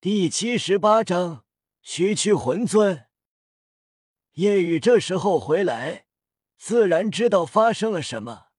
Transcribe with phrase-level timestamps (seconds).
[0.00, 1.44] 第七十八章
[1.82, 3.06] 区区魂尊。
[4.34, 6.06] 夜雨这时候回来，
[6.56, 8.50] 自然知道发生了什么。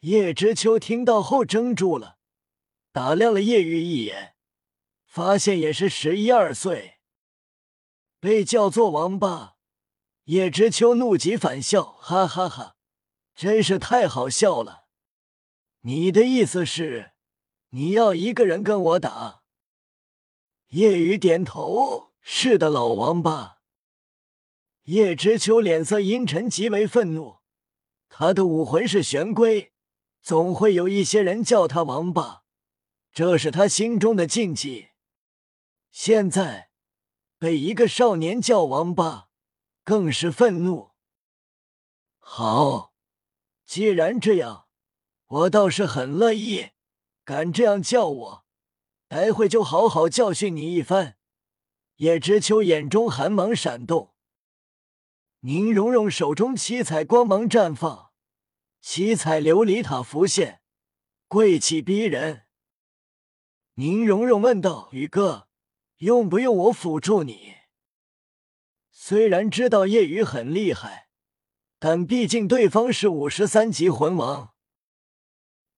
[0.00, 2.18] 叶知秋听到后怔住了，
[2.90, 4.34] 打量了叶雨一眼，
[5.06, 6.98] 发现也是十一二岁，
[8.18, 9.54] 被叫做王八。
[10.24, 12.74] 叶知秋怒极反笑，哈哈哈，
[13.36, 14.88] 真是太好笑了！
[15.82, 17.12] 你的意思是，
[17.68, 19.37] 你要一个人跟我打？
[20.68, 23.58] 叶雨点头：“是的，老王八。”
[24.84, 27.38] 叶知秋脸色阴沉，极为愤怒。
[28.10, 29.72] 他的武魂是玄龟，
[30.20, 32.42] 总会有一些人叫他王八，
[33.12, 34.88] 这是他心中的禁忌。
[35.90, 36.70] 现在
[37.38, 39.28] 被一个少年叫王八，
[39.84, 40.90] 更是愤怒。
[42.18, 42.92] 好，
[43.64, 44.68] 既然这样，
[45.26, 46.70] 我倒是很乐意。
[47.24, 48.47] 敢这样叫我！
[49.08, 51.16] 待会就好好教训你一番。
[51.96, 54.14] 叶知秋眼中寒芒闪动，
[55.40, 58.12] 宁荣荣手中七彩光芒绽放，
[58.80, 60.60] 七彩琉璃塔浮现，
[61.26, 62.44] 贵气逼人。
[63.74, 65.48] 宁荣荣问道：“宇哥，
[65.98, 67.54] 用不用我辅助你？”
[68.92, 71.08] 虽然知道叶雨很厉害，
[71.78, 74.52] 但毕竟对方是五十三级魂王。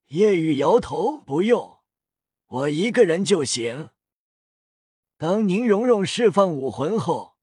[0.06, 1.78] 叶雨摇头：“不用。”
[2.50, 3.90] 我一个人就行。
[5.16, 7.36] 当宁荣荣释放武魂后，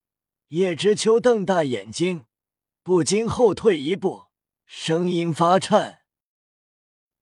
[0.48, 2.26] 叶知秋瞪大眼睛，
[2.82, 4.26] 不禁后退一步，
[4.66, 6.02] 声音发颤：“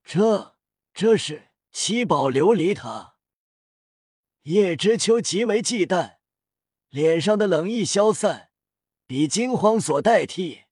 [0.03, 0.57] 这
[0.93, 3.19] 这是七宝琉璃塔。”
[4.43, 6.17] 叶知秋极为忌惮，
[6.89, 8.51] 脸上的冷意消散，
[9.07, 10.63] 比惊慌所代替。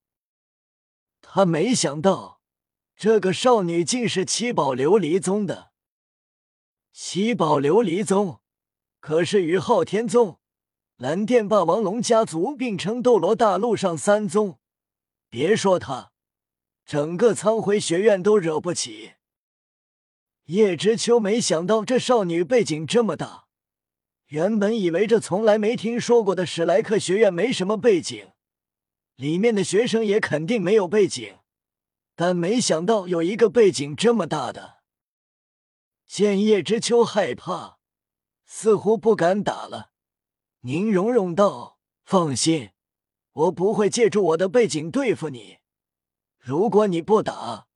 [1.21, 2.41] 他没想到，
[2.97, 5.74] 这个少女竟是七宝琉璃宗的。
[6.97, 8.39] 七宝琉璃宗
[9.01, 10.39] 可是与昊天宗、
[10.97, 14.61] 蓝电霸王龙家族并称斗罗大陆上三宗。
[15.29, 16.13] 别说他，
[16.87, 19.15] 整个苍辉学院都惹不起。
[20.45, 23.47] 叶知秋没想到这少女背景这么大，
[24.29, 28.29] 原本以为这从来没听说过的史莱克学院没什么背景，
[29.17, 31.39] 里面的学生也肯定没有背景，
[32.15, 34.74] 但没想到有一个背景这么大的。
[36.07, 37.79] 见叶知秋害怕，
[38.45, 39.93] 似乎不敢打了。
[40.61, 42.71] 宁荣荣道：“放心，
[43.33, 45.59] 我不会借助我的背景对付你。
[46.39, 47.67] 如果你不打，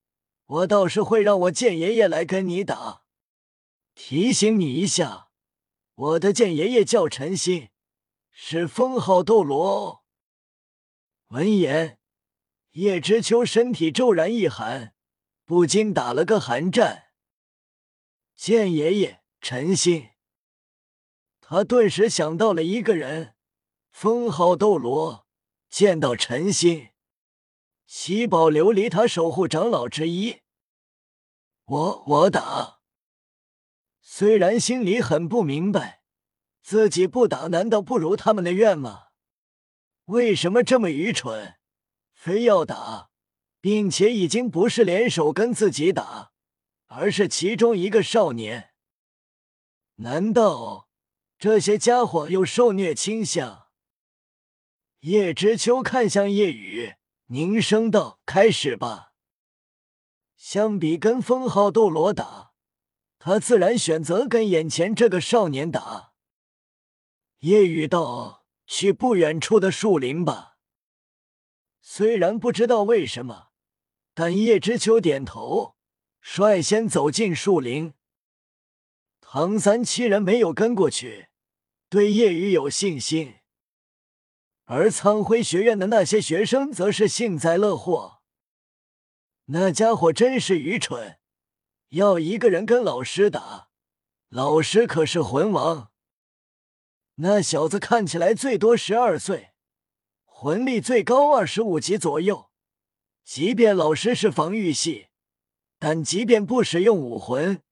[0.47, 3.03] 我倒是会让我剑爷爷来跟你打。
[3.95, 5.31] 提醒你一下，
[5.95, 7.71] 我的剑爷爷叫陈心，
[8.31, 10.01] 是封号斗罗哦。”
[11.29, 11.99] 闻言，
[12.73, 14.95] 叶知秋身体骤然一寒，
[15.45, 17.08] 不禁打了个寒战。
[18.39, 20.11] 剑爷爷陈心，
[21.41, 23.35] 他顿时想到了一个人，
[23.91, 25.27] 封号斗罗。
[25.69, 26.91] 见到陈心，
[27.85, 30.43] 七宝琉璃塔守护长老之一。
[31.65, 32.79] 我我打，
[34.01, 36.05] 虽然心里很不明白，
[36.63, 39.09] 自己不打难道不如他们的愿吗？
[40.05, 41.57] 为什么这么愚蠢，
[42.13, 43.11] 非要打，
[43.61, 46.31] 并且已经不是联手跟自己打？
[46.89, 48.75] 而是其中一个少年？
[49.97, 50.89] 难道
[51.39, 53.69] 这些家伙有受虐倾向？
[55.01, 56.95] 叶知秋看向叶雨，
[57.27, 59.13] 凝声道：“开始吧。”
[60.37, 62.53] 相比跟封号斗罗打，
[63.19, 66.15] 他自然选择跟眼前这个少年打。
[67.41, 70.57] 叶雨道：“去不远处的树林吧。”
[71.81, 73.49] 虽然不知道为什么，
[74.15, 75.78] 但叶知秋点头。
[76.21, 77.95] 率先走进树林，
[79.21, 81.29] 唐三七人没有跟过去，
[81.89, 83.37] 对叶雨有信心，
[84.65, 88.23] 而苍辉学院的那些学生则是幸灾乐祸。
[89.47, 91.19] 那家伙真是愚蠢，
[91.89, 93.71] 要一个人跟老师打，
[94.29, 95.91] 老师可是魂王。
[97.17, 99.53] 那小子看起来最多十二岁，
[100.25, 102.51] 魂力最高二十五级左右，
[103.25, 105.08] 即便老师是防御系。
[105.79, 107.63] 但即便不使用武魂，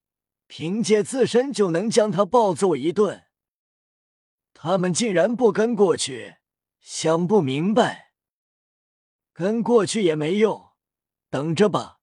[0.47, 3.25] 凭借自身就能将他暴揍一顿。
[4.55, 6.37] 他们竟然不跟过去，
[6.81, 8.13] 想不明白。
[9.33, 10.71] 跟过去也没用，
[11.29, 11.99] 等着吧，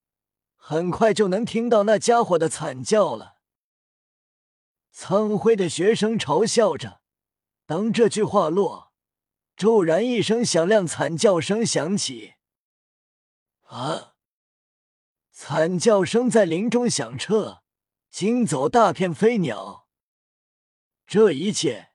[0.56, 3.38] 很快就能听到那家伙的惨叫了。
[4.92, 7.02] 苍辉的学生嘲笑着。
[7.66, 8.94] 当这句话落，
[9.56, 12.34] 骤然一声响亮惨叫声响起。
[13.64, 14.13] 啊！
[15.36, 17.64] 惨叫声在林中响彻，
[18.12, 19.88] 惊走大片飞鸟。
[21.08, 21.90] 这一切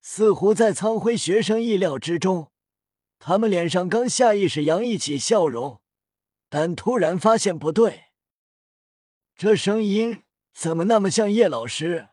[0.00, 2.52] 似乎在苍辉学生意料之中。
[3.18, 5.80] 他们脸上刚下意识洋溢起笑容，
[6.48, 8.10] 但突然发现不对，
[9.34, 10.22] 这声音
[10.52, 12.10] 怎么那么像叶老师？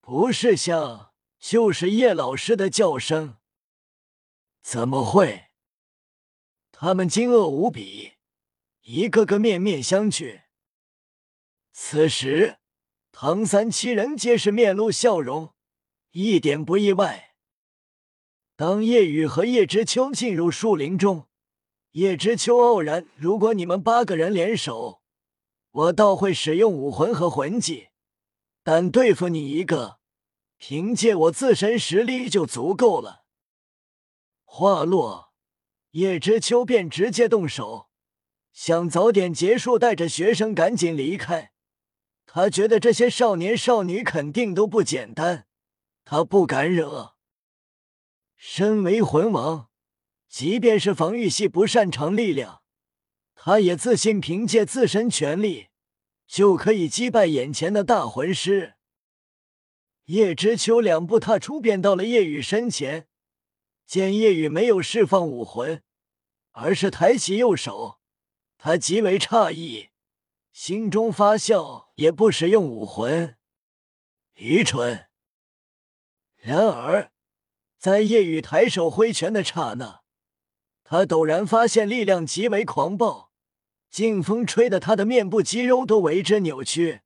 [0.00, 3.36] 不是像，就是叶老师的叫声。
[4.62, 5.48] 怎么会？
[6.70, 8.14] 他们惊愕无比，
[8.86, 10.42] 一个个面面相觑。
[11.72, 12.58] 此时，
[13.12, 15.54] 唐三七人皆是面露笑容，
[16.10, 17.34] 一点不意外。
[18.56, 21.28] 当叶雨和叶知秋进入树林中，
[21.92, 25.00] 叶知秋傲然：“如果你们八个人联手，
[25.70, 27.88] 我倒会使用武魂和魂技，
[28.62, 29.98] 但对付你一个，
[30.58, 33.24] 凭借我自身实力就足够了。”
[34.44, 35.32] 话落，
[35.92, 37.88] 叶知秋便直接动手，
[38.54, 41.50] 想早点结束，带着学生赶紧离开。
[42.24, 45.46] 他觉得这些少年少女肯定都不简单，
[46.04, 47.14] 他不敢惹。
[48.36, 49.68] 身为魂王，
[50.28, 52.62] 即便是防御系不擅长力量，
[53.34, 55.68] 他也自信凭借自身全力
[56.28, 58.74] 就可以击败眼前的大魂师。
[60.04, 63.08] 叶知秋两步踏出，便到了叶雨身前。
[63.84, 65.82] 见叶雨没有释放武魂，
[66.52, 67.98] 而是抬起右手，
[68.64, 69.90] 他极为诧异，
[70.50, 73.36] 心中发笑，也不使用武魂，
[74.36, 75.10] 愚蠢。
[76.36, 77.12] 然而，
[77.76, 80.00] 在夜雨抬手挥拳的刹那，
[80.82, 83.30] 他陡然发现力量极为狂暴，
[83.90, 87.02] 劲风吹得他的面部肌肉都为之扭曲，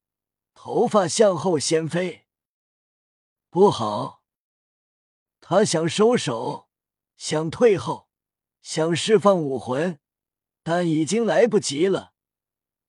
[0.54, 2.28] 头发向后掀飞。
[3.50, 4.22] 不好！
[5.40, 6.68] 他想收手。
[7.16, 8.08] 想退后，
[8.62, 9.98] 想释放武魂，
[10.70, 12.12] 但已经来不及了。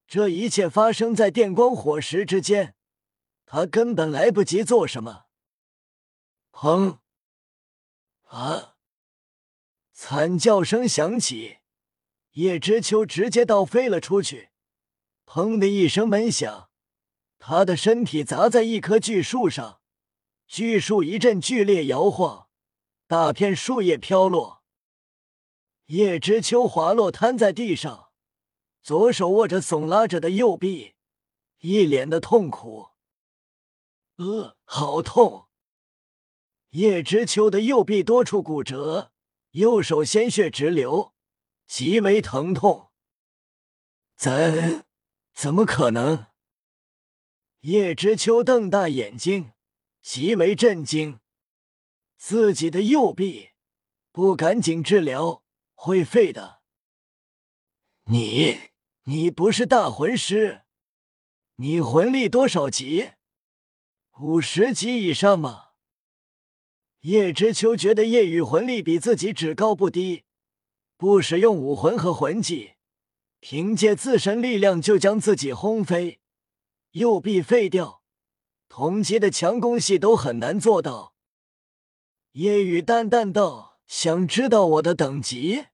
[0.06, 2.76] 这一切发生在电光火石之间，
[3.46, 5.28] 他根本来不及做什么。
[6.52, 6.98] 砰！
[8.26, 8.76] 啊！
[9.94, 11.60] 惨叫声响起，
[12.32, 14.50] 叶知秋直接倒飞了出去。
[15.26, 16.70] 砰的一声闷响，
[17.38, 19.80] 他的身体砸在一棵巨树上，
[20.46, 22.50] 巨树一阵剧烈摇晃。
[23.08, 24.59] 大片树叶飘落，
[25.90, 28.12] 叶知秋滑落瘫在地上，
[28.84, 30.94] 左手握着耸拉着的右臂，
[31.62, 32.90] 一脸的痛苦。
[34.18, 35.48] 呃，好痛！
[36.72, 39.12] 叶知秋的右臂多处骨折，
[39.52, 41.16] 右手鲜血直流，
[41.66, 42.92] 极为疼痛。
[44.16, 44.86] 怎
[45.34, 46.28] 怎么可能？
[47.62, 49.54] 叶知秋瞪大眼睛，
[50.04, 51.20] 极为震惊。
[52.16, 53.50] 自己的右臂
[54.12, 55.42] 不赶紧治疗
[55.82, 56.60] 会废的。
[58.04, 58.72] 你
[59.04, 60.64] 你不是大魂师，
[61.56, 63.12] 你魂力多少级？
[64.20, 65.70] 五十级以上吗？
[67.04, 70.26] 叶知秋觉得叶雨魂力比自己只高不低，
[70.98, 72.74] 不使用武魂和魂技，
[73.40, 76.20] 凭借自身力量就将自己轰飞，
[76.92, 78.04] 右臂废掉，
[78.68, 81.16] 同级的强攻系都很难做到。
[82.34, 85.66] 叶雨淡淡道：“想知道我的等级？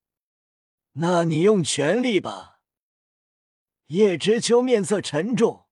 [0.94, 2.62] 那你用全力吧。”
[3.88, 5.66] 叶知秋面色沉重，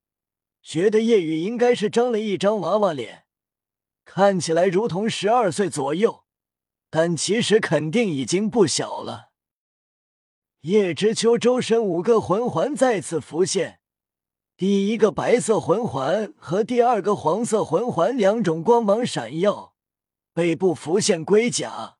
[0.62, 3.24] 觉得叶雨应该是张了一张娃娃脸，
[4.04, 6.24] 看起来如同十二岁左右，
[6.90, 9.30] 但其实肯定已经不小了。
[10.60, 13.80] 叶知秋周身五个魂环再次浮现，
[14.54, 19.74] 第一个白色魂环和第二个黄色魂环两种光芒闪耀。
[20.34, 21.96] 背部浮现龟甲，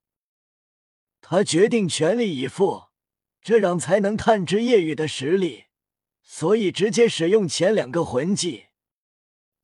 [1.26, 2.88] 他决定全力以赴，
[3.40, 5.64] 这样才能探知叶雨的实力，
[6.22, 8.66] 所以直接使用前两个魂技。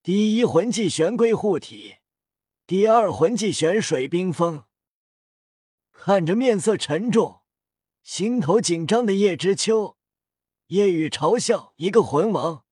[0.02, 1.96] 第一魂技玄龟护体，
[2.66, 4.64] 第二魂技玄水冰封。
[5.92, 7.42] 看着面色沉重、
[8.02, 9.98] 心头紧张的叶知秋，
[10.68, 12.64] 叶雨嘲笑：“一个魂王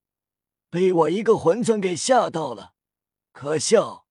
[0.70, 2.72] 被我一个魂尊给吓到了，
[3.32, 4.06] 可笑。”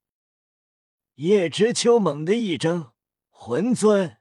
[1.17, 2.91] 叶知秋猛地一怔
[3.31, 4.17] ：“魂尊，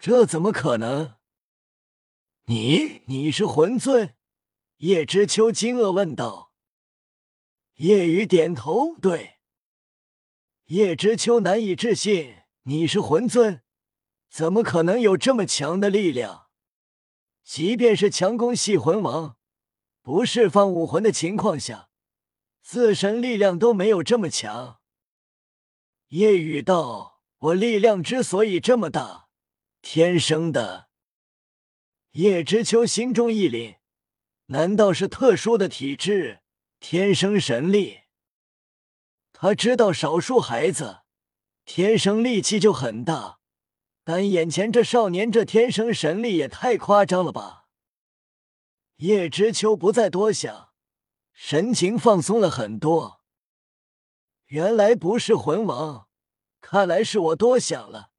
[0.00, 1.16] 这怎么可能？
[2.46, 4.16] 你你是魂尊？”
[4.78, 6.54] 叶知秋惊愕问道。
[7.74, 9.40] 叶雨点头：“对。”
[10.68, 13.60] 叶知秋难以置信：“你是魂尊？
[14.30, 16.46] 怎么可能有这么强的力量？
[17.44, 19.36] 即便是强攻系魂王，
[20.00, 21.90] 不释放武魂的情况下，
[22.62, 24.80] 自身力量都没有这么强。”
[26.08, 29.28] 夜雨道：“我力量之所以这么大，
[29.82, 30.88] 天生的。”
[32.12, 33.76] 叶知秋心中一凛，
[34.46, 36.40] 难道是特殊的体质，
[36.80, 38.00] 天生神力？
[39.32, 41.02] 他知道少数孩子
[41.64, 43.38] 天生力气就很大，
[44.02, 47.68] 但眼前这少年这天生神力也太夸张了吧！
[48.96, 50.72] 叶知秋不再多想，
[51.32, 53.22] 神情放松了很多。
[54.46, 56.08] 原来不是魂王，
[56.60, 58.09] 看来是我多想了。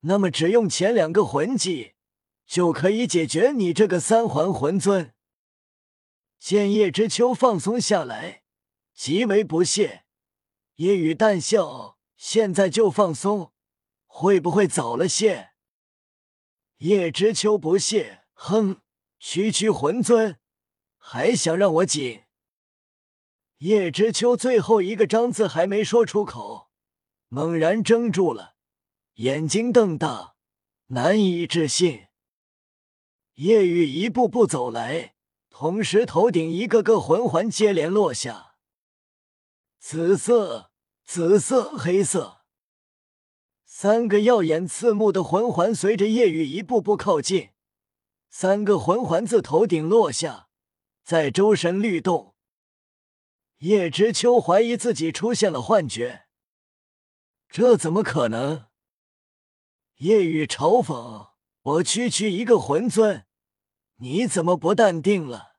[0.00, 1.94] 那么只用前两个魂技
[2.46, 5.14] 就可以解决你这个三环魂尊。
[6.38, 8.42] 见叶知秋放松下来，
[8.94, 10.04] 极为不屑。
[10.76, 13.52] 叶雨淡笑：“现在就放松，
[14.06, 15.50] 会不会早了些？”
[16.78, 18.80] 叶知秋不屑，哼。
[19.18, 20.38] 区区魂尊，
[20.98, 22.24] 还想让我紧？
[23.58, 26.70] 叶知秋最后一个“张”字还没说出口，
[27.28, 28.55] 猛然怔住了，
[29.16, 30.34] 眼睛瞪大，
[30.88, 32.08] 难以置信。
[33.36, 35.14] 叶雨一步步走来，
[35.48, 38.56] 同时头顶一个个魂环接连落下，
[39.78, 40.70] 紫色、
[41.02, 42.42] 紫色、黑色，
[43.64, 47.52] 三个耀眼刺目的魂环随着叶雨一步步靠近。
[48.28, 50.48] 三个魂环自头顶落下，
[51.02, 52.34] 在周身律动。
[53.60, 56.26] 叶知秋怀疑自己出现了幻觉，
[57.48, 58.66] 这怎么可能？
[59.98, 61.28] 夜雨嘲讽
[61.62, 63.24] ：“我区区一个魂尊，
[63.96, 65.55] 你怎么不淡定了？”